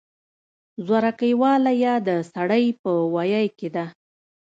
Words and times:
زورکۍ 0.85 1.31
واله 1.41 1.73
يا 1.83 1.95
د 2.07 2.09
سړۍ 2.31 2.65
په 2.81 2.89
ویي 3.13 3.45
کې 3.57 3.69
ده 3.75 3.85